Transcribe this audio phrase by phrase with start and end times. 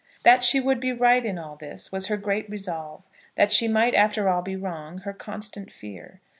[0.23, 3.03] That she would be right in all this, was her great resolve;
[3.35, 6.19] that she might after all be wrong, her constant fear.